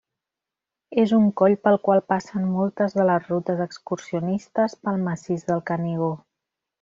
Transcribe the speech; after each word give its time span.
És 1.01 1.11
un 1.17 1.25
coll 1.41 1.57
pel 1.67 1.77
qual 1.89 2.01
passen 2.15 2.47
moltes 2.55 2.97
de 3.01 3.05
les 3.11 3.27
rutes 3.35 3.61
excursionistes 3.69 4.75
pel 4.87 4.97
Massís 5.11 5.47
del 5.51 5.63
Canigó. 5.73 6.09